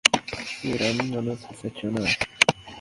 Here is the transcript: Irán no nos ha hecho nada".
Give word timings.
Irán 0.71 0.97
no 1.11 1.21
nos 1.21 1.45
ha 1.45 1.53
hecho 1.67 1.85
nada". 1.91 2.09